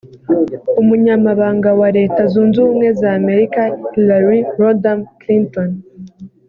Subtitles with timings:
[0.81, 3.61] Umunyamabanga wa Leta Zunze Ubumwe z’Amerika
[3.91, 5.69] Hillary Rodham Clinton